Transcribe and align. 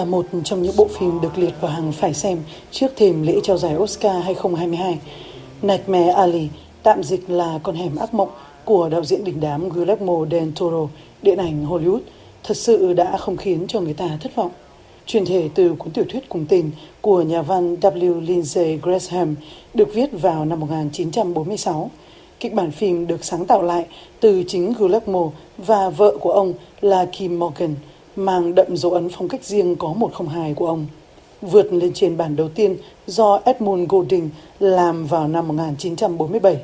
là 0.00 0.06
một 0.06 0.26
trong 0.44 0.62
những 0.62 0.76
bộ 0.76 0.88
phim 0.88 1.20
được 1.20 1.38
liệt 1.38 1.54
vào 1.60 1.70
hàng 1.70 1.92
phải 1.92 2.14
xem 2.14 2.38
trước 2.70 2.92
thềm 2.96 3.22
lễ 3.22 3.40
trao 3.42 3.58
giải 3.58 3.76
Oscar 3.76 4.24
2022. 4.24 4.98
Nightmare 5.62 6.10
Alley, 6.10 6.48
tạm 6.82 7.02
dịch 7.02 7.30
là 7.30 7.58
Con 7.62 7.74
hẻm 7.74 7.96
ác 7.96 8.14
mộng 8.14 8.28
của 8.64 8.88
đạo 8.88 9.04
diễn 9.04 9.24
đình 9.24 9.40
đám 9.40 9.68
Guillermo 9.68 10.26
del 10.30 10.48
Toro, 10.60 10.88
điện 11.22 11.38
ảnh 11.38 11.66
Hollywood, 11.66 12.00
thật 12.44 12.56
sự 12.56 12.92
đã 12.92 13.16
không 13.16 13.36
khiến 13.36 13.66
cho 13.68 13.80
người 13.80 13.92
ta 13.92 14.18
thất 14.20 14.34
vọng. 14.34 14.50
Truyền 15.06 15.24
thể 15.24 15.48
từ 15.54 15.74
cuốn 15.78 15.92
tiểu 15.92 16.04
thuyết 16.08 16.28
cùng 16.28 16.46
tên 16.48 16.70
của 17.00 17.22
nhà 17.22 17.42
văn 17.42 17.76
W. 17.76 18.20
Lindsay 18.20 18.78
Gresham 18.82 19.34
được 19.74 19.94
viết 19.94 20.08
vào 20.12 20.44
năm 20.44 20.60
1946. 20.60 21.90
Kịch 22.40 22.54
bản 22.54 22.70
phim 22.70 23.06
được 23.06 23.24
sáng 23.24 23.44
tạo 23.44 23.62
lại 23.62 23.86
từ 24.20 24.42
chính 24.46 24.72
Guillermo 24.78 25.30
và 25.58 25.90
vợ 25.90 26.16
của 26.20 26.32
ông 26.32 26.52
là 26.80 27.04
Kim 27.12 27.38
Morgan– 27.38 27.74
mang 28.16 28.54
đậm 28.54 28.76
dấu 28.76 28.92
ấn 28.92 29.08
phong 29.08 29.28
cách 29.28 29.44
riêng 29.44 29.76
có 29.76 29.88
102 29.88 30.54
của 30.54 30.66
ông. 30.66 30.86
Vượt 31.42 31.72
lên 31.72 31.92
trên 31.94 32.16
bản 32.16 32.36
đầu 32.36 32.48
tiên 32.48 32.76
do 33.06 33.40
Edmund 33.44 33.88
Golding 33.88 34.30
làm 34.60 35.06
vào 35.06 35.28
năm 35.28 35.48
1947. 35.48 36.56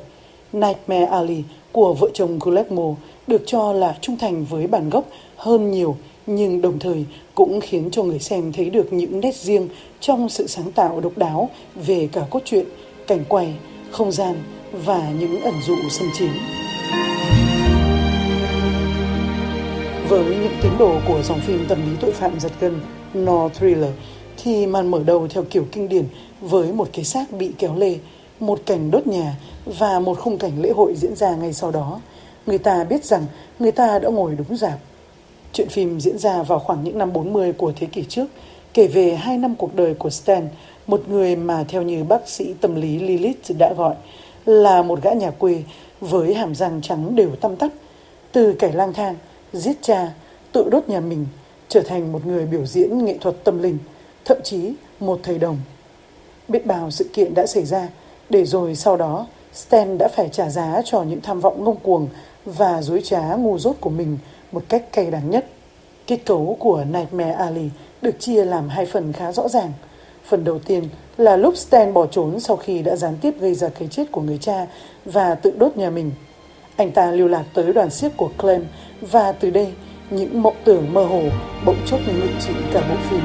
Nightmare 0.53 1.05
Alley 1.05 1.43
của 1.71 1.93
vợ 1.93 2.09
chồng 2.13 2.39
Guillermo 2.39 2.95
được 3.27 3.43
cho 3.45 3.73
là 3.73 3.97
trung 4.01 4.17
thành 4.17 4.45
với 4.45 4.67
bản 4.67 4.89
gốc 4.89 5.05
hơn 5.35 5.71
nhiều 5.71 5.97
nhưng 6.27 6.61
đồng 6.61 6.79
thời 6.79 7.05
cũng 7.35 7.61
khiến 7.61 7.89
cho 7.91 8.03
người 8.03 8.19
xem 8.19 8.51
thấy 8.51 8.69
được 8.69 8.93
những 8.93 9.19
nét 9.19 9.35
riêng 9.35 9.69
trong 9.99 10.29
sự 10.29 10.47
sáng 10.47 10.71
tạo 10.71 10.99
độc 10.99 11.17
đáo 11.17 11.49
về 11.75 12.09
cả 12.11 12.21
cốt 12.29 12.39
truyện, 12.45 12.65
cảnh 13.07 13.23
quay, 13.29 13.53
không 13.91 14.11
gian 14.11 14.35
và 14.71 15.11
những 15.19 15.41
ẩn 15.41 15.53
dụ 15.67 15.75
xâm 15.89 16.07
chiếm. 16.17 16.31
Với 20.09 20.25
những 20.25 20.57
tín 20.61 20.71
đồ 20.79 20.99
của 21.07 21.21
dòng 21.23 21.39
phim 21.39 21.65
tâm 21.69 21.77
lý 21.81 21.97
tội 22.01 22.11
phạm 22.11 22.39
giật 22.39 22.51
gân 22.59 22.79
No 23.13 23.49
Thriller 23.49 23.89
thì 24.37 24.65
màn 24.67 24.91
mở 24.91 25.03
đầu 25.05 25.27
theo 25.27 25.43
kiểu 25.49 25.65
kinh 25.71 25.89
điển 25.89 26.05
với 26.41 26.73
một 26.73 26.89
cái 26.93 27.05
xác 27.05 27.31
bị 27.31 27.51
kéo 27.57 27.75
lê, 27.75 27.95
một 28.39 28.59
cảnh 28.65 28.91
đốt 28.91 29.07
nhà 29.07 29.35
và 29.65 29.99
một 29.99 30.19
khung 30.19 30.37
cảnh 30.37 30.61
lễ 30.61 30.69
hội 30.69 30.93
diễn 30.95 31.15
ra 31.15 31.35
ngay 31.35 31.53
sau 31.53 31.71
đó. 31.71 32.01
Người 32.45 32.57
ta 32.57 32.83
biết 32.83 33.05
rằng 33.05 33.25
người 33.59 33.71
ta 33.71 33.99
đã 33.99 34.09
ngồi 34.09 34.35
đúng 34.35 34.57
dạp. 34.57 34.79
Chuyện 35.53 35.69
phim 35.69 35.99
diễn 35.99 36.17
ra 36.17 36.43
vào 36.43 36.59
khoảng 36.59 36.83
những 36.83 36.97
năm 36.97 37.13
40 37.13 37.53
của 37.53 37.73
thế 37.75 37.87
kỷ 37.87 38.03
trước, 38.03 38.27
kể 38.73 38.87
về 38.87 39.15
hai 39.15 39.37
năm 39.37 39.55
cuộc 39.55 39.75
đời 39.75 39.93
của 39.93 40.09
Stan, 40.09 40.47
một 40.87 41.09
người 41.09 41.35
mà 41.35 41.65
theo 41.67 41.81
như 41.81 42.03
bác 42.03 42.29
sĩ 42.29 42.53
tâm 42.61 42.75
lý 42.75 42.99
Lilith 42.99 43.51
đã 43.59 43.73
gọi 43.77 43.95
là 44.45 44.81
một 44.81 45.01
gã 45.01 45.11
nhà 45.11 45.31
quê 45.31 45.63
với 46.01 46.33
hàm 46.33 46.55
răng 46.55 46.81
trắng 46.81 47.15
đều 47.15 47.29
tăm 47.41 47.55
tắp. 47.55 47.69
Từ 48.31 48.53
kẻ 48.53 48.71
lang 48.71 48.93
thang, 48.93 49.15
giết 49.53 49.77
cha, 49.81 50.13
tự 50.51 50.69
đốt 50.69 50.89
nhà 50.89 50.99
mình, 50.99 51.25
trở 51.69 51.81
thành 51.81 52.11
một 52.11 52.25
người 52.25 52.45
biểu 52.45 52.65
diễn 52.65 53.05
nghệ 53.05 53.17
thuật 53.21 53.35
tâm 53.43 53.61
linh, 53.61 53.77
thậm 54.25 54.37
chí 54.43 54.73
một 54.99 55.19
thầy 55.23 55.39
đồng. 55.39 55.57
Biết 56.47 56.65
bao 56.65 56.91
sự 56.91 57.09
kiện 57.13 57.33
đã 57.33 57.45
xảy 57.45 57.65
ra, 57.65 57.87
để 58.29 58.45
rồi 58.45 58.75
sau 58.75 58.97
đó 58.97 59.27
Stan 59.53 59.97
đã 59.97 60.07
phải 60.07 60.29
trả 60.29 60.49
giá 60.49 60.81
cho 60.85 61.03
những 61.03 61.21
tham 61.21 61.39
vọng 61.39 61.63
ngông 61.63 61.79
cuồng 61.79 62.07
và 62.45 62.81
dối 62.81 63.01
trá 63.03 63.35
ngu 63.35 63.59
dốt 63.59 63.75
của 63.79 63.89
mình 63.89 64.17
một 64.51 64.63
cách 64.69 64.91
cay 64.91 65.11
đắng 65.11 65.29
nhất. 65.29 65.45
Kết 66.07 66.17
cấu 66.25 66.57
của 66.59 66.83
Nightmare 66.83 67.31
Alley 67.31 67.69
được 68.01 68.19
chia 68.19 68.45
làm 68.45 68.69
hai 68.69 68.85
phần 68.85 69.13
khá 69.13 69.31
rõ 69.31 69.47
ràng. 69.47 69.71
Phần 70.25 70.43
đầu 70.43 70.59
tiên 70.59 70.83
là 71.17 71.35
lúc 71.35 71.57
Stan 71.57 71.93
bỏ 71.93 72.05
trốn 72.05 72.39
sau 72.39 72.57
khi 72.57 72.81
đã 72.81 72.95
gián 72.95 73.17
tiếp 73.21 73.33
gây 73.39 73.55
ra 73.55 73.69
cái 73.69 73.87
chết 73.87 74.11
của 74.11 74.21
người 74.21 74.37
cha 74.41 74.67
và 75.05 75.35
tự 75.35 75.53
đốt 75.57 75.77
nhà 75.77 75.89
mình. 75.89 76.11
Anh 76.77 76.91
ta 76.91 77.11
lưu 77.11 77.27
lạc 77.27 77.43
tới 77.53 77.73
đoàn 77.73 77.89
siếc 77.89 78.17
của 78.17 78.29
Clem 78.37 78.65
và 79.01 79.31
từ 79.31 79.49
đây 79.49 79.73
những 80.09 80.41
mộng 80.41 80.55
tưởng 80.63 80.93
mơ 80.93 81.05
hồ 81.05 81.21
bỗng 81.65 81.77
chốc 81.85 81.99
ngự 82.07 82.27
trị 82.39 82.53
cả 82.73 82.81
bộ 82.89 82.95
phim. 83.09 83.21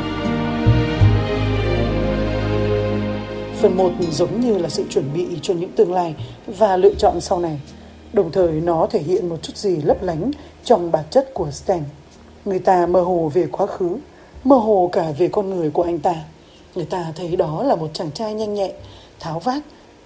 Phần 3.60 3.76
1 3.76 3.90
giống 4.10 4.40
như 4.40 4.58
là 4.58 4.68
sự 4.68 4.84
chuẩn 4.90 5.04
bị 5.14 5.26
cho 5.42 5.54
những 5.54 5.72
tương 5.72 5.92
lai 5.92 6.14
và 6.46 6.76
lựa 6.76 6.94
chọn 6.94 7.20
sau 7.20 7.40
này. 7.40 7.60
Đồng 8.12 8.32
thời 8.32 8.52
nó 8.52 8.86
thể 8.90 8.98
hiện 8.98 9.28
một 9.28 9.36
chút 9.42 9.56
gì 9.56 9.76
lấp 9.76 10.02
lánh 10.02 10.30
trong 10.64 10.92
bản 10.92 11.04
chất 11.10 11.34
của 11.34 11.50
Stan. 11.50 11.82
Người 12.44 12.58
ta 12.58 12.86
mơ 12.86 13.00
hồ 13.00 13.30
về 13.34 13.46
quá 13.52 13.66
khứ, 13.66 13.96
mơ 14.44 14.56
hồ 14.56 14.90
cả 14.92 15.06
về 15.18 15.28
con 15.28 15.50
người 15.50 15.70
của 15.70 15.82
anh 15.82 15.98
ta. 15.98 16.14
Người 16.74 16.84
ta 16.84 17.12
thấy 17.16 17.36
đó 17.36 17.62
là 17.62 17.76
một 17.76 17.88
chàng 17.92 18.10
trai 18.10 18.34
nhanh 18.34 18.54
nhẹn, 18.54 18.72
tháo 19.20 19.38
vát, 19.38 19.62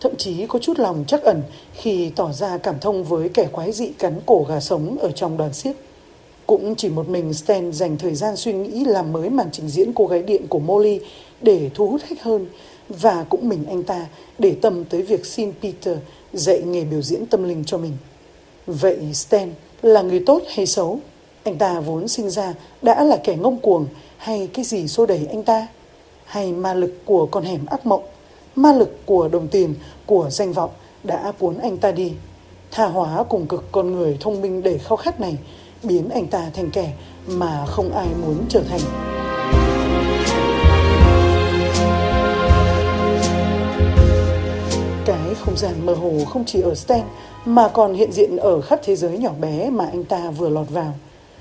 thậm 0.06 0.16
chí 0.16 0.46
có 0.46 0.58
chút 0.58 0.78
lòng 0.78 1.04
chắc 1.06 1.22
ẩn 1.22 1.42
khi 1.74 2.10
tỏ 2.16 2.32
ra 2.32 2.58
cảm 2.58 2.74
thông 2.80 3.04
với 3.04 3.28
kẻ 3.28 3.48
quái 3.52 3.72
dị 3.72 3.88
cắn 3.88 4.20
cổ 4.26 4.46
gà 4.48 4.60
sống 4.60 4.98
ở 5.00 5.10
trong 5.10 5.36
đoàn 5.36 5.52
xiếc. 5.52 5.72
Cũng 6.46 6.74
chỉ 6.74 6.88
một 6.88 7.08
mình 7.08 7.34
Stan 7.34 7.72
dành 7.72 7.98
thời 7.98 8.14
gian 8.14 8.36
suy 8.36 8.52
nghĩ 8.52 8.84
làm 8.84 9.12
mới 9.12 9.30
màn 9.30 9.48
trình 9.52 9.68
diễn 9.68 9.92
cô 9.92 10.06
gái 10.06 10.22
điện 10.22 10.46
của 10.48 10.58
Molly 10.58 11.00
để 11.40 11.70
thu 11.74 11.88
hút 11.88 12.00
khách 12.04 12.22
hơn, 12.22 12.46
và 12.88 13.24
cũng 13.28 13.48
mình 13.48 13.64
anh 13.68 13.82
ta 13.82 14.06
để 14.38 14.56
tâm 14.62 14.84
tới 14.84 15.02
việc 15.02 15.26
xin 15.26 15.52
Peter 15.62 15.98
dạy 16.32 16.62
nghề 16.62 16.84
biểu 16.84 17.02
diễn 17.02 17.26
tâm 17.26 17.48
linh 17.48 17.64
cho 17.64 17.78
mình. 17.78 17.92
Vậy 18.66 18.98
Stan 19.12 19.52
là 19.82 20.02
người 20.02 20.22
tốt 20.26 20.42
hay 20.48 20.66
xấu? 20.66 20.98
Anh 21.42 21.58
ta 21.58 21.80
vốn 21.80 22.08
sinh 22.08 22.30
ra 22.30 22.54
đã 22.82 23.04
là 23.04 23.16
kẻ 23.24 23.36
ngông 23.36 23.58
cuồng 23.58 23.86
hay 24.16 24.48
cái 24.54 24.64
gì 24.64 24.88
xô 24.88 25.06
đẩy 25.06 25.26
anh 25.30 25.42
ta? 25.42 25.66
Hay 26.24 26.52
ma 26.52 26.74
lực 26.74 26.94
của 27.04 27.26
con 27.26 27.44
hẻm 27.44 27.66
ác 27.66 27.86
mộng? 27.86 28.02
Ma 28.56 28.72
lực 28.72 29.06
của 29.06 29.28
đồng 29.28 29.48
tiền, 29.48 29.74
của 30.06 30.30
danh 30.30 30.52
vọng 30.52 30.70
đã 31.04 31.32
cuốn 31.38 31.58
anh 31.58 31.76
ta 31.76 31.92
đi. 31.92 32.12
Tha 32.70 32.86
hóa 32.86 33.24
cùng 33.28 33.46
cực 33.46 33.64
con 33.72 33.92
người 33.92 34.16
thông 34.20 34.40
minh 34.40 34.62
để 34.62 34.78
khao 34.78 34.96
khát 34.96 35.20
này 35.20 35.36
biến 35.82 36.08
anh 36.08 36.26
ta 36.26 36.50
thành 36.54 36.70
kẻ 36.70 36.92
mà 37.26 37.66
không 37.66 37.92
ai 37.92 38.06
muốn 38.26 38.36
trở 38.48 38.62
thành. 38.68 38.80
Cái 45.04 45.34
không 45.40 45.56
gian 45.56 45.86
mơ 45.86 45.94
hồ 45.94 46.12
không 46.28 46.44
chỉ 46.44 46.60
ở 46.60 46.74
Stan 46.74 47.02
mà 47.44 47.68
còn 47.68 47.94
hiện 47.94 48.12
diện 48.12 48.36
ở 48.36 48.60
khắp 48.60 48.80
thế 48.84 48.96
giới 48.96 49.18
nhỏ 49.18 49.30
bé 49.40 49.70
mà 49.70 49.86
anh 49.86 50.04
ta 50.04 50.30
vừa 50.30 50.48
lọt 50.48 50.70
vào. 50.70 50.94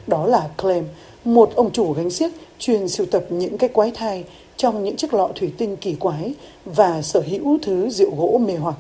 Đó 0.08 0.26
là 0.26 0.50
Clem, 0.62 0.86
một 1.26 1.52
ông 1.56 1.72
chủ 1.72 1.94
gánh 1.94 2.10
xiếc 2.10 2.32
chuyên 2.60 2.90
sưu 2.90 3.06
tập 3.12 3.26
những 3.30 3.58
cái 3.58 3.70
quái 3.70 3.92
thai 3.96 4.24
trong 4.58 4.84
những 4.84 4.96
chiếc 4.96 5.14
lọ 5.14 5.30
thủy 5.36 5.52
tinh 5.58 5.78
kỳ 5.78 5.96
quái 5.96 6.34
và 6.66 7.02
sở 7.02 7.24
hữu 7.28 7.58
thứ 7.62 7.90
rượu 7.90 8.16
gỗ 8.16 8.42
mê 8.48 8.56
hoặc 8.56 8.76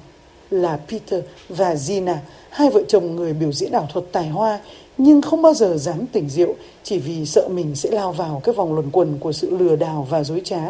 là 0.51 0.79
Peter 0.87 1.23
và 1.49 1.75
Gina, 1.75 2.21
hai 2.49 2.69
vợ 2.69 2.81
chồng 2.87 3.15
người 3.15 3.33
biểu 3.33 3.51
diễn 3.51 3.71
ảo 3.71 3.87
thuật 3.93 4.05
tài 4.11 4.27
hoa 4.27 4.59
nhưng 4.97 5.21
không 5.21 5.41
bao 5.41 5.53
giờ 5.53 5.77
dám 5.77 6.05
tỉnh 6.11 6.29
rượu 6.29 6.55
chỉ 6.83 6.97
vì 6.97 7.25
sợ 7.25 7.47
mình 7.51 7.75
sẽ 7.75 7.91
lao 7.91 8.11
vào 8.11 8.41
cái 8.43 8.55
vòng 8.55 8.73
luẩn 8.73 8.91
quẩn 8.91 9.17
của 9.19 9.31
sự 9.31 9.57
lừa 9.57 9.75
đảo 9.75 10.07
và 10.09 10.23
dối 10.23 10.41
trá. 10.43 10.61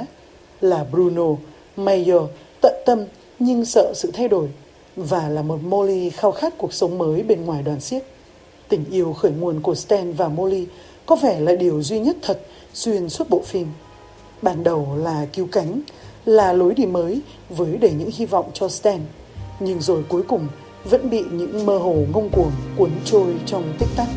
Là 0.62 0.86
Bruno, 0.92 1.36
Mayer, 1.76 2.22
tận 2.62 2.74
tâm 2.86 3.06
nhưng 3.40 3.66
sợ 3.66 3.94
sự 3.96 4.12
thay 4.14 4.28
đổi 4.28 4.48
và 4.96 5.30
là 5.30 5.42
một 5.42 5.64
Molly 5.64 6.10
khao 6.10 6.32
khát 6.32 6.58
cuộc 6.58 6.74
sống 6.74 6.98
mới 6.98 7.24
bên 7.24 7.46
ngoài 7.46 7.64
đoàn 7.64 7.80
xiếc. 7.80 8.00
Tình 8.70 8.86
yêu 8.92 9.14
khởi 9.14 9.32
nguồn 9.32 9.62
của 9.62 9.76
Stan 9.76 10.14
và 10.14 10.28
Molly 10.28 10.66
có 11.06 11.16
vẻ 11.16 11.40
là 11.40 11.56
điều 11.56 11.82
duy 11.82 12.00
nhất 12.00 12.18
thật 12.22 12.40
xuyên 12.74 13.10
suốt 13.10 13.30
bộ 13.30 13.42
phim. 13.46 13.68
Ban 14.46 14.64
đầu 14.64 14.88
là 14.98 15.26
cứu 15.34 15.48
cánh, 15.52 15.82
là 16.26 16.54
lối 16.54 16.74
đi 16.74 16.86
mới 16.86 17.22
với 17.50 17.78
đầy 17.78 17.92
những 17.92 18.10
hy 18.14 18.26
vọng 18.26 18.50
cho 18.54 18.70
Stan. 18.70 19.00
Nhưng 19.60 19.82
rồi 19.82 20.04
cuối 20.10 20.24
cùng 20.28 20.48
vẫn 20.84 21.10
bị 21.10 21.24
những 21.32 21.66
mơ 21.66 21.78
hồ 21.78 21.94
ngông 22.14 22.30
cuồng 22.30 22.52
cuốn 22.78 22.90
trôi 23.06 23.34
trong 23.46 23.74
tích 23.80 23.90
tắc. 23.96 24.08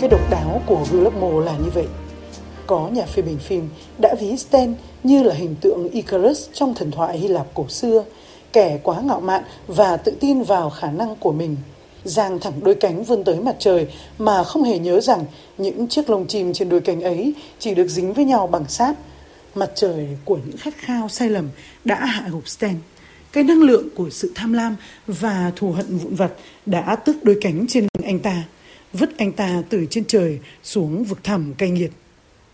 Cái 0.00 0.08
độc 0.08 0.30
đáo 0.30 0.62
của 0.66 0.84
Guillermo 0.90 1.40
là 1.40 1.56
như 1.56 1.70
vậy. 1.74 1.86
Có 2.66 2.88
nhà 2.88 3.06
phê 3.06 3.22
bình 3.22 3.38
phim 3.38 3.68
đã 3.98 4.14
ví 4.20 4.36
Stan 4.36 4.74
như 5.02 5.22
là 5.22 5.34
hình 5.34 5.54
tượng 5.60 5.88
Icarus 5.88 6.48
trong 6.52 6.74
thần 6.74 6.90
thoại 6.90 7.18
Hy 7.18 7.28
Lạp 7.28 7.46
cổ 7.54 7.68
xưa, 7.68 8.04
kẻ 8.58 8.78
quá 8.82 9.00
ngạo 9.00 9.20
mạn 9.20 9.42
và 9.66 9.96
tự 9.96 10.12
tin 10.20 10.42
vào 10.42 10.70
khả 10.70 10.90
năng 10.90 11.16
của 11.16 11.32
mình– 11.32 11.56
giang 12.04 12.40
thẳng 12.40 12.60
đôi 12.64 12.74
cánh 12.74 13.04
vươn 13.04 13.24
tới 13.24 13.40
mặt 13.40 13.56
trời 13.58 13.86
mà 14.18 14.44
không 14.44 14.62
hề 14.62 14.78
nhớ 14.78 15.00
rằng 15.00 15.24
những 15.58 15.88
chiếc 15.88 16.10
lông 16.10 16.26
chim 16.26 16.52
trên 16.52 16.68
đôi 16.68 16.80
cánh 16.80 17.00
ấy 17.00 17.34
chỉ 17.58 17.74
được 17.74 17.88
dính 17.88 18.12
với 18.12 18.24
nhau 18.24 18.46
bằng 18.46 18.68
sáp. 18.68 18.96
Mặt 19.54 19.70
trời 19.74 20.06
của 20.24 20.38
những 20.46 20.56
khát 20.56 20.74
khao 20.76 21.08
sai 21.08 21.30
lầm 21.30 21.48
đã 21.84 22.04
hạ 22.04 22.28
gục 22.30 22.48
Stan. 22.48 22.74
Cái 23.32 23.44
năng 23.44 23.62
lượng 23.62 23.88
của 23.94 24.10
sự 24.10 24.32
tham 24.34 24.52
lam 24.52 24.76
và 25.06 25.52
thù 25.56 25.72
hận 25.72 25.98
vụn 25.98 26.14
vặt 26.14 26.32
đã 26.66 26.96
tước 26.96 27.24
đôi 27.24 27.38
cánh 27.40 27.66
trên 27.68 27.82
lưng 27.82 28.06
anh 28.06 28.18
ta, 28.18 28.42
vứt 28.92 29.18
anh 29.18 29.32
ta 29.32 29.62
từ 29.68 29.86
trên 29.90 30.04
trời 30.04 30.38
xuống 30.62 31.04
vực 31.04 31.24
thẳm 31.24 31.54
cay 31.58 31.70
nghiệt. 31.70 31.90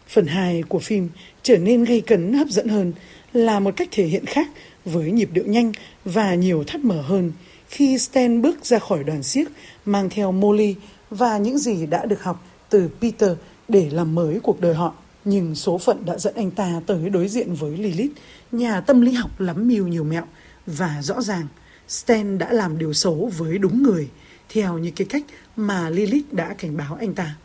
Phần 0.09 0.27
2 0.27 0.63
của 0.69 0.79
phim 0.79 1.09
trở 1.43 1.59
nên 1.59 1.85
gây 1.85 2.01
cấn 2.01 2.33
hấp 2.33 2.49
dẫn 2.49 2.69
hơn 2.69 2.93
là 3.33 3.61
một 3.61 3.77
cách 3.77 3.89
thể 3.93 4.05
hiện 4.05 4.27
khác 4.27 4.49
với 4.85 5.11
nhịp 5.11 5.29
điệu 5.33 5.47
nhanh 5.47 5.73
và 6.05 6.35
nhiều 6.35 6.65
thắt 6.67 6.85
mở 6.85 7.03
hơn 7.03 7.33
khi 7.69 7.99
Stan 7.99 8.43
bước 8.43 8.65
ra 8.65 8.79
khỏi 8.79 9.05
đoàn 9.05 9.23
siếc 9.23 9.49
mang 9.85 10.11
theo 10.11 10.33
Molly 10.33 10.75
và 11.11 11.39
những 11.39 11.59
gì 11.59 11.87
đã 11.87 12.07
được 12.07 12.23
học 12.23 12.45
từ 12.69 12.91
Peter 13.01 13.31
để 13.69 13.91
làm 13.91 14.15
mới 14.15 14.41
cuộc 14.43 14.61
đời 14.61 14.75
họ. 14.75 14.95
Nhưng 15.25 15.55
số 15.55 15.79
phận 15.79 16.05
đã 16.05 16.19
dẫn 16.19 16.35
anh 16.35 16.51
ta 16.51 16.81
tới 16.87 17.11
đối 17.11 17.29
diện 17.29 17.55
với 17.55 17.77
Lilith, 17.77 18.13
nhà 18.53 18.81
tâm 18.81 19.01
lý 19.01 19.13
học 19.13 19.41
lắm 19.41 19.69
mưu 19.69 19.87
nhiều 19.87 20.05
mẹo. 20.05 20.25
Và 20.67 21.03
rõ 21.03 21.23
ràng, 21.23 21.47
Stan 21.89 22.39
đã 22.39 22.53
làm 22.53 22.79
điều 22.79 22.93
xấu 22.93 23.31
với 23.39 23.59
đúng 23.59 23.83
người, 23.83 24.09
theo 24.49 24.79
như 24.79 24.91
cái 24.97 25.07
cách 25.11 25.23
mà 25.57 25.91
Lilith 25.91 26.33
đã 26.33 26.55
cảnh 26.59 26.77
báo 26.77 26.97
anh 27.01 27.15
ta. 27.15 27.37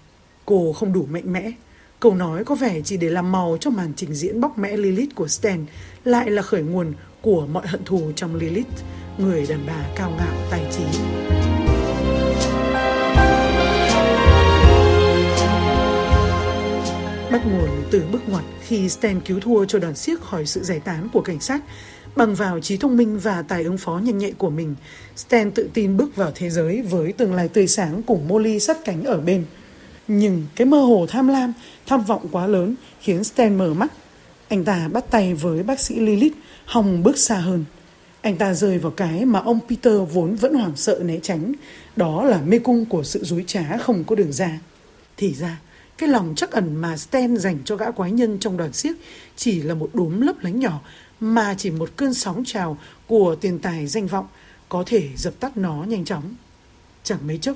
Cô 0.46 0.74
không 0.74 0.94
đủ 0.94 1.08
mạnh 1.12 1.34
mẽ. 1.34 1.52
Câu 2.00 2.16
nói 2.16 2.44
có 2.44 2.56
vẻ 2.56 2.82
chỉ 2.82 2.98
để 2.98 3.10
làm 3.10 3.32
màu 3.32 3.58
cho 3.60 3.70
màn 3.70 3.94
trình 3.96 4.14
diễn 4.14 4.42
bóc 4.42 4.58
mẽ 4.58 4.78
Lilith 4.78 5.16
của 5.16 5.28
Stan 5.28 5.66
lại 6.04 6.32
là 6.32 6.42
khởi 6.42 6.62
nguồn 6.62 6.94
của 7.22 7.48
mọi 7.48 7.68
hận 7.68 7.84
thù 7.84 8.12
trong 8.16 8.36
Lilith, 8.36 8.68
người 9.18 9.46
đàn 9.50 9.60
bà 9.68 9.86
cao 9.96 10.14
ngạo 10.18 10.36
tài 10.52 10.66
trí. 10.72 10.84
Bắt 17.32 17.42
nguồn 17.46 17.70
từ 17.92 18.04
bước 18.12 18.30
ngoặt 18.30 18.44
khi 18.62 18.90
Stan 18.90 19.22
cứu 19.22 19.40
thua 19.40 19.66
cho 19.66 19.80
đoàn 19.80 19.96
siếc 19.96 20.22
khỏi 20.22 20.46
sự 20.46 20.64
giải 20.64 20.80
tán 20.80 21.10
của 21.14 21.22
cảnh 21.22 21.40
sát. 21.40 21.62
Bằng 22.16 22.36
vào 22.36 22.60
trí 22.60 22.78
thông 22.78 22.98
minh 22.98 23.20
và 23.20 23.42
tài 23.42 23.64
ứng 23.64 23.78
phó 23.78 23.98
nhanh 23.98 24.18
nhạy 24.18 24.32
của 24.38 24.50
mình, 24.50 24.76
Stan 25.16 25.52
tự 25.52 25.70
tin 25.74 25.98
bước 25.98 26.16
vào 26.16 26.32
thế 26.36 26.50
giới 26.50 26.82
với 26.82 27.14
tương 27.14 27.34
lai 27.34 27.48
tươi 27.48 27.68
sáng 27.68 28.02
cùng 28.04 28.28
Molly 28.28 28.60
sát 28.60 28.78
cánh 28.86 29.04
ở 29.04 29.18
bên. 29.18 29.46
Nhưng 30.12 30.46
cái 30.56 30.66
mơ 30.68 30.82
hồ 30.82 31.06
tham 31.10 31.28
lam, 31.28 31.54
tham 31.86 32.04
vọng 32.04 32.28
quá 32.32 32.48
lớn 32.48 32.76
khiến 33.02 33.24
Stan 33.24 33.58
mở 33.58 33.74
mắt. 33.74 33.94
Anh 34.48 34.64
ta 34.64 34.88
bắt 34.94 35.06
tay 35.12 35.34
với 35.34 35.64
bác 35.64 35.80
sĩ 35.80 36.00
Lilith, 36.00 36.38
hòng 36.66 37.04
bước 37.04 37.18
xa 37.18 37.36
hơn. 37.36 37.66
Anh 38.22 38.38
ta 38.38 38.54
rơi 38.54 38.78
vào 38.78 38.92
cái 38.92 39.26
mà 39.26 39.40
ông 39.40 39.60
Peter 39.70 39.94
vốn 40.14 40.36
vẫn 40.36 40.54
hoảng 40.54 40.76
sợ 40.76 41.00
né 41.04 41.18
tránh. 41.24 41.54
Đó 41.96 42.24
là 42.24 42.42
mê 42.42 42.60
cung 42.60 42.86
của 42.86 43.04
sự 43.04 43.24
dối 43.24 43.44
trá 43.48 43.78
không 43.78 44.04
có 44.04 44.16
đường 44.16 44.32
ra. 44.32 44.60
Thì 45.18 45.34
ra, 45.34 45.60
cái 45.98 46.10
lòng 46.10 46.34
chắc 46.36 46.52
ẩn 46.52 46.76
mà 46.76 46.98
Stan 46.98 47.38
dành 47.38 47.58
cho 47.66 47.76
gã 47.76 47.92
quái 47.92 48.12
nhân 48.12 48.38
trong 48.40 48.58
đoàn 48.58 48.74
siếc 48.74 48.96
chỉ 49.36 49.62
là 49.62 49.74
một 49.74 49.90
đốm 49.94 50.22
lấp 50.22 50.36
lánh 50.42 50.60
nhỏ 50.60 50.82
mà 51.20 51.56
chỉ 51.58 51.72
một 51.72 51.90
cơn 51.96 52.14
sóng 52.14 52.44
trào 52.46 52.78
của 53.08 53.36
tiền 53.36 53.60
tài 53.60 53.88
danh 53.88 54.08
vọng 54.08 54.28
có 54.70 54.84
thể 54.86 55.10
dập 55.18 55.34
tắt 55.40 55.58
nó 55.58 55.84
nhanh 55.84 56.06
chóng. 56.06 56.36
Chẳng 57.04 57.20
mấy 57.28 57.38
chốc, 57.38 57.56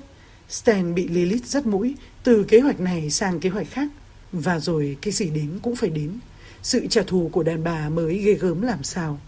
Stan 0.53 0.95
bị 0.95 1.07
Lilith 1.07 1.45
dắt 1.45 1.65
mũi 1.65 1.95
từ 2.23 2.43
kế 2.43 2.59
hoạch 2.59 2.79
này 2.79 3.09
sang 3.09 3.39
kế 3.39 3.49
hoạch 3.49 3.67
khác. 3.71 3.87
Và 4.31 4.59
rồi 4.59 4.97
cái 5.01 5.13
gì 5.13 5.29
đến 5.29 5.59
cũng 5.61 5.75
phải 5.75 5.89
đến. 5.89 6.19
Sự 6.61 6.87
trả 6.87 7.01
thù 7.07 7.29
của 7.33 7.43
đàn 7.43 7.63
bà 7.63 7.89
mới 7.89 8.17
ghê 8.17 8.33
gớm 8.33 8.61
làm 8.61 8.83
sao. 8.83 9.19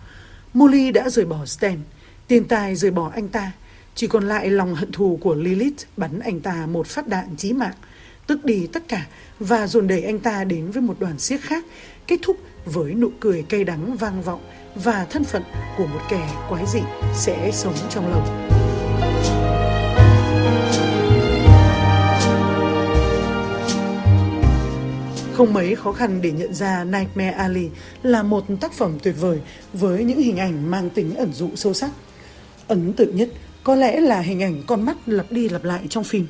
Molly 0.53 0.91
đã 0.91 1.09
rời 1.09 1.25
bỏ 1.25 1.45
Stan, 1.45 1.77
tiền 2.27 2.43
tài 2.43 2.75
rời 2.75 2.91
bỏ 2.91 3.11
anh 3.15 3.27
ta. 3.27 3.51
Chỉ 3.95 4.07
còn 4.07 4.27
lại 4.27 4.49
lòng 4.49 4.75
hận 4.75 4.91
thù 4.91 5.19
của 5.21 5.35
Lilith 5.35 5.83
bắn 5.97 6.19
anh 6.19 6.39
ta 6.39 6.65
một 6.65 6.87
phát 6.87 7.07
đạn 7.07 7.35
chí 7.37 7.53
mạng 7.53 7.75
tức 8.27 8.45
đi 8.45 8.67
tất 8.67 8.83
cả 8.87 9.05
và 9.39 9.67
dồn 9.67 9.87
đẩy 9.87 10.03
anh 10.03 10.19
ta 10.19 10.43
đến 10.43 10.71
với 10.71 10.81
một 10.81 10.99
đoàn 10.99 11.19
siếc 11.19 11.41
khác, 11.41 11.65
kết 12.07 12.19
thúc 12.21 12.37
với 12.65 12.93
nụ 12.93 13.11
cười 13.19 13.45
cay 13.49 13.63
đắng 13.63 13.95
vang 13.97 14.21
vọng 14.21 14.41
và 14.75 15.05
thân 15.09 15.23
phận 15.23 15.43
của 15.77 15.87
một 15.87 16.01
kẻ 16.09 16.29
quái 16.49 16.63
dị 16.73 16.81
sẽ 17.15 17.51
sống 17.53 17.75
trong 17.89 18.11
lòng. 18.11 18.54
Không 25.35 25.53
mấy 25.53 25.75
khó 25.75 25.91
khăn 25.91 26.21
để 26.21 26.31
nhận 26.31 26.53
ra 26.53 26.83
Nightmare 26.83 27.31
Alley 27.31 27.69
là 28.03 28.23
một 28.23 28.45
tác 28.61 28.73
phẩm 28.73 28.97
tuyệt 29.03 29.15
vời 29.19 29.39
với 29.73 30.03
những 30.03 30.21
hình 30.21 30.37
ảnh 30.37 30.71
mang 30.71 30.89
tính 30.89 31.15
ẩn 31.15 31.33
dụ 31.33 31.49
sâu 31.55 31.73
sắc. 31.73 31.91
Ấn 32.67 32.93
tượng 32.93 33.15
nhất 33.15 33.29
có 33.63 33.75
lẽ 33.75 33.99
là 33.99 34.19
hình 34.19 34.43
ảnh 34.43 34.63
con 34.67 34.85
mắt 34.85 34.97
lặp 35.05 35.31
đi 35.31 35.49
lặp 35.49 35.63
lại 35.63 35.85
trong 35.89 36.03
phim. 36.03 36.27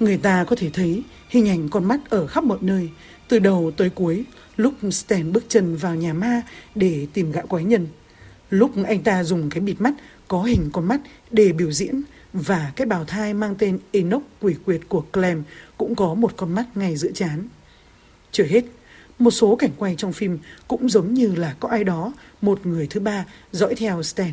Người 0.00 0.16
ta 0.16 0.44
có 0.44 0.56
thể 0.56 0.70
thấy 0.72 1.02
hình 1.28 1.48
ảnh 1.48 1.68
con 1.68 1.84
mắt 1.84 2.00
ở 2.10 2.26
khắp 2.26 2.44
mọi 2.44 2.58
nơi, 2.60 2.88
từ 3.28 3.38
đầu 3.38 3.70
tới 3.76 3.90
cuối, 3.90 4.24
lúc 4.56 4.74
Stan 4.90 5.32
bước 5.32 5.44
chân 5.48 5.76
vào 5.76 5.94
nhà 5.94 6.12
ma 6.12 6.42
để 6.74 7.06
tìm 7.12 7.32
gã 7.32 7.42
quái 7.42 7.64
nhân. 7.64 7.86
Lúc 8.50 8.70
anh 8.86 9.02
ta 9.02 9.24
dùng 9.24 9.50
cái 9.50 9.60
bịt 9.60 9.80
mắt 9.80 9.94
có 10.28 10.42
hình 10.42 10.70
con 10.72 10.88
mắt 10.88 11.00
để 11.30 11.52
biểu 11.52 11.72
diễn 11.72 12.02
và 12.32 12.72
cái 12.76 12.86
bào 12.86 13.04
thai 13.04 13.34
mang 13.34 13.54
tên 13.58 13.78
Enoch 13.92 14.22
quỷ 14.40 14.54
quyệt 14.64 14.80
của 14.88 15.04
Clem 15.12 15.42
cũng 15.78 15.94
có 15.94 16.14
một 16.14 16.32
con 16.36 16.54
mắt 16.54 16.64
ngay 16.74 16.96
giữa 16.96 17.10
chán. 17.14 17.48
Chưa 18.32 18.44
hết, 18.44 18.64
một 19.18 19.30
số 19.30 19.56
cảnh 19.56 19.70
quay 19.76 19.94
trong 19.98 20.12
phim 20.12 20.38
cũng 20.68 20.88
giống 20.88 21.14
như 21.14 21.34
là 21.34 21.54
có 21.60 21.68
ai 21.68 21.84
đó, 21.84 22.12
một 22.40 22.66
người 22.66 22.86
thứ 22.90 23.00
ba 23.00 23.24
dõi 23.52 23.74
theo 23.74 24.02
Stan. 24.02 24.32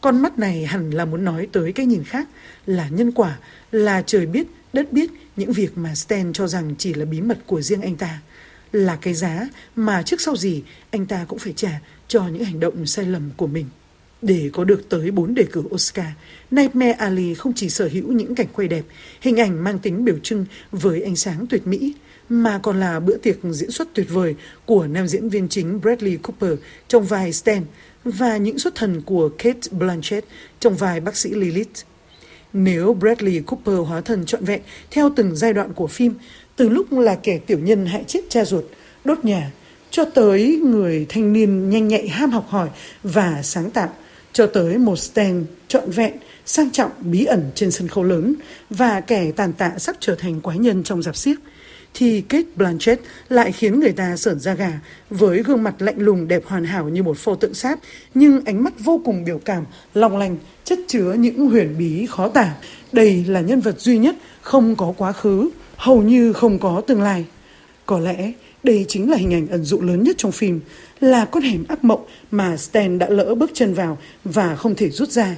Con 0.00 0.22
mắt 0.22 0.38
này 0.38 0.66
hẳn 0.66 0.90
là 0.90 1.04
muốn 1.04 1.24
nói 1.24 1.48
tới 1.52 1.72
cái 1.72 1.86
nhìn 1.86 2.04
khác, 2.04 2.28
là 2.66 2.88
nhân 2.88 3.12
quả, 3.12 3.38
là 3.72 4.02
trời 4.06 4.26
biết, 4.26 4.46
đất 4.72 4.92
biết 4.92 5.10
những 5.36 5.52
việc 5.52 5.78
mà 5.78 5.94
Stan 5.94 6.32
cho 6.32 6.46
rằng 6.46 6.74
chỉ 6.78 6.94
là 6.94 7.04
bí 7.04 7.20
mật 7.20 7.38
của 7.46 7.62
riêng 7.62 7.82
anh 7.82 7.96
ta. 7.96 8.20
Là 8.72 8.96
cái 8.96 9.14
giá 9.14 9.48
mà 9.76 10.02
trước 10.02 10.20
sau 10.20 10.36
gì 10.36 10.62
anh 10.90 11.06
ta 11.06 11.24
cũng 11.28 11.38
phải 11.38 11.52
trả 11.56 11.80
cho 12.08 12.28
những 12.28 12.44
hành 12.44 12.60
động 12.60 12.86
sai 12.86 13.04
lầm 13.04 13.30
của 13.36 13.46
mình. 13.46 13.66
Để 14.22 14.50
có 14.52 14.64
được 14.64 14.88
tới 14.88 15.10
4 15.10 15.34
đề 15.34 15.44
cử 15.52 15.62
Oscar, 15.74 16.06
Nightmare 16.50 16.92
Alley 16.92 17.34
không 17.34 17.52
chỉ 17.56 17.68
sở 17.68 17.88
hữu 17.92 18.12
những 18.12 18.34
cảnh 18.34 18.46
quay 18.52 18.68
đẹp, 18.68 18.82
hình 19.20 19.40
ảnh 19.40 19.64
mang 19.64 19.78
tính 19.78 20.04
biểu 20.04 20.18
trưng 20.22 20.46
với 20.72 21.02
ánh 21.02 21.16
sáng 21.16 21.46
tuyệt 21.46 21.66
mỹ, 21.66 21.94
mà 22.28 22.58
còn 22.62 22.80
là 22.80 23.00
bữa 23.00 23.16
tiệc 23.16 23.36
diễn 23.50 23.70
xuất 23.70 23.88
tuyệt 23.94 24.06
vời 24.10 24.34
của 24.66 24.86
nam 24.86 25.08
diễn 25.08 25.28
viên 25.28 25.48
chính 25.48 25.80
Bradley 25.80 26.16
Cooper 26.16 26.52
trong 26.88 27.04
vai 27.04 27.32
Stan 27.32 27.62
và 28.04 28.36
những 28.36 28.58
xuất 28.58 28.74
thần 28.74 29.02
của 29.02 29.28
Kate 29.28 29.60
Blanchett 29.70 30.26
trong 30.60 30.76
vai 30.76 31.00
bác 31.00 31.16
sĩ 31.16 31.30
Lilith. 31.30 31.84
Nếu 32.52 32.94
Bradley 32.94 33.40
Cooper 33.40 33.88
hóa 33.88 34.00
thần 34.00 34.26
trọn 34.26 34.44
vẹn 34.44 34.60
theo 34.90 35.10
từng 35.16 35.36
giai 35.36 35.52
đoạn 35.52 35.72
của 35.72 35.86
phim, 35.86 36.14
từ 36.56 36.68
lúc 36.68 36.92
là 36.92 37.14
kẻ 37.14 37.38
tiểu 37.38 37.58
nhân 37.58 37.86
hại 37.86 38.04
chết 38.06 38.20
cha 38.28 38.44
ruột, 38.44 38.64
đốt 39.04 39.24
nhà, 39.24 39.50
cho 39.90 40.04
tới 40.04 40.60
người 40.64 41.06
thanh 41.08 41.32
niên 41.32 41.70
nhanh 41.70 41.88
nhạy 41.88 42.08
ham 42.08 42.30
học 42.30 42.46
hỏi 42.48 42.68
và 43.02 43.42
sáng 43.42 43.70
tạo, 43.70 43.94
cho 44.32 44.46
tới 44.46 44.78
một 44.78 44.96
stand 44.96 45.46
trọn 45.68 45.90
vẹn, 45.90 46.12
sang 46.46 46.70
trọng, 46.70 46.90
bí 47.00 47.24
ẩn 47.24 47.50
trên 47.54 47.70
sân 47.70 47.88
khấu 47.88 48.04
lớn 48.04 48.34
và 48.70 49.00
kẻ 49.00 49.32
tàn 49.36 49.52
tạ 49.52 49.72
sắp 49.78 49.96
trở 50.00 50.14
thành 50.14 50.40
quái 50.40 50.58
nhân 50.58 50.82
trong 50.82 51.02
giạp 51.02 51.16
xiếc 51.16 51.34
thì 51.94 52.20
Kate 52.20 52.48
Blanchett 52.56 53.00
lại 53.28 53.52
khiến 53.52 53.80
người 53.80 53.92
ta 53.92 54.16
sởn 54.16 54.40
da 54.40 54.54
gà 54.54 54.80
với 55.10 55.42
gương 55.42 55.62
mặt 55.62 55.74
lạnh 55.78 55.98
lùng 55.98 56.28
đẹp 56.28 56.42
hoàn 56.46 56.64
hảo 56.64 56.88
như 56.88 57.02
một 57.02 57.18
pho 57.18 57.34
tượng 57.34 57.54
sáp 57.54 57.78
nhưng 58.14 58.44
ánh 58.44 58.64
mắt 58.64 58.72
vô 58.78 59.00
cùng 59.04 59.24
biểu 59.24 59.38
cảm, 59.44 59.64
long 59.94 60.16
lanh, 60.16 60.36
chất 60.64 60.78
chứa 60.86 61.12
những 61.12 61.48
huyền 61.48 61.74
bí 61.78 62.06
khó 62.06 62.28
tả. 62.28 62.54
Đây 62.92 63.24
là 63.28 63.40
nhân 63.40 63.60
vật 63.60 63.80
duy 63.80 63.98
nhất 63.98 64.16
không 64.40 64.76
có 64.76 64.94
quá 64.96 65.12
khứ, 65.12 65.50
hầu 65.76 66.02
như 66.02 66.32
không 66.32 66.58
có 66.58 66.82
tương 66.86 67.02
lai. 67.02 67.24
Có 67.86 67.98
lẽ 67.98 68.32
đây 68.62 68.84
chính 68.88 69.10
là 69.10 69.16
hình 69.16 69.34
ảnh 69.34 69.48
ẩn 69.48 69.64
dụ 69.64 69.80
lớn 69.80 70.02
nhất 70.02 70.16
trong 70.18 70.32
phim, 70.32 70.60
là 71.00 71.24
con 71.24 71.42
hẻm 71.42 71.64
ác 71.68 71.84
mộng 71.84 72.04
mà 72.30 72.56
Stan 72.56 72.98
đã 72.98 73.08
lỡ 73.08 73.34
bước 73.34 73.50
chân 73.54 73.74
vào 73.74 73.98
và 74.24 74.56
không 74.56 74.74
thể 74.74 74.90
rút 74.90 75.08
ra. 75.08 75.36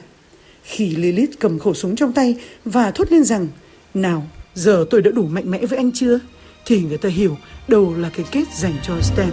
Khi 0.63 0.97
Lilith 0.97 1.39
cầm 1.39 1.59
khẩu 1.59 1.75
súng 1.75 1.97
trong 1.97 2.13
tay 2.13 2.37
và 2.65 2.91
thốt 2.91 3.13
lên 3.13 3.25
rằng, 3.25 3.49
nào, 3.95 4.27
giờ 4.55 4.85
tôi 4.91 5.03
đã 5.03 5.11
đủ 5.11 5.27
mạnh 5.27 5.51
mẽ 5.51 5.67
với 5.67 5.79
anh 5.79 5.93
chưa? 5.93 6.21
thì 6.67 6.83
người 6.83 6.99
ta 6.99 7.09
hiểu 7.09 7.37
đâu 7.69 7.95
là 7.95 8.11
cái 8.17 8.27
kết 8.31 8.45
dành 8.55 8.75
cho 8.83 9.01
Stan. 9.01 9.31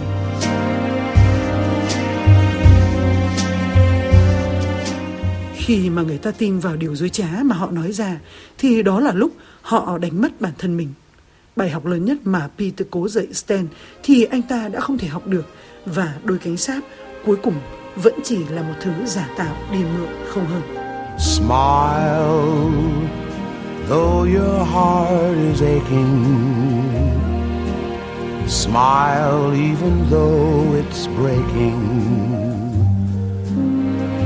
Khi 5.54 5.90
mà 5.90 6.02
người 6.02 6.18
ta 6.18 6.30
tin 6.30 6.58
vào 6.58 6.76
điều 6.76 6.96
dối 6.96 7.08
trá 7.08 7.28
mà 7.44 7.56
họ 7.56 7.70
nói 7.70 7.92
ra 7.92 8.20
thì 8.58 8.82
đó 8.82 9.00
là 9.00 9.12
lúc 9.12 9.32
họ 9.62 9.98
đánh 9.98 10.20
mất 10.20 10.40
bản 10.40 10.52
thân 10.58 10.76
mình. 10.76 10.88
Bài 11.56 11.70
học 11.70 11.86
lớn 11.86 12.04
nhất 12.04 12.16
mà 12.24 12.48
Peter 12.58 12.86
cố 12.90 13.08
dạy 13.08 13.26
Stan 13.32 13.66
thì 14.02 14.24
anh 14.24 14.42
ta 14.42 14.68
đã 14.68 14.80
không 14.80 14.98
thể 14.98 15.08
học 15.08 15.26
được 15.26 15.46
và 15.86 16.14
đôi 16.24 16.38
cánh 16.38 16.56
sáp 16.56 16.82
cuối 17.26 17.36
cùng 17.36 17.54
vẫn 17.96 18.14
chỉ 18.24 18.38
là 18.50 18.62
một 18.62 18.74
thứ 18.80 18.90
giả 19.06 19.28
tạo 19.36 19.56
đi 19.72 19.78
mượn 19.78 20.08
không 20.28 20.46
hơn. 20.46 20.62
Smile, 21.18 22.30
though 23.88 24.24
your 24.24 24.66
heart 24.72 25.36
is 25.52 25.62
aching. 25.62 26.70
Smile 28.48 29.52
even 29.54 30.06
though 30.10 30.74
it's 30.74 31.06
breaking. 31.06 31.80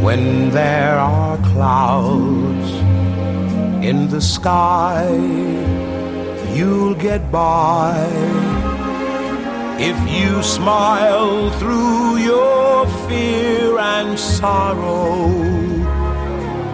When 0.05 0.51
there 0.51 0.99
are 0.99 1.39
clouds 1.55 2.71
in 3.83 4.09
the 4.13 4.21
sky, 4.21 5.05
you'll 6.55 6.95
get 6.95 7.31
by. 7.33 8.07
If 9.79 9.99
you 10.09 10.43
smile 10.43 11.51
through 11.59 12.19
your 12.19 12.87
fear 13.09 13.79
and 13.79 14.19
sorrow, 14.19 15.17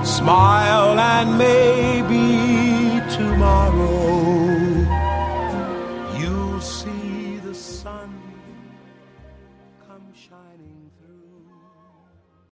smile 0.04 0.99
and 0.99 1.38
maybe 1.38 3.00
tomorrow 3.16 4.19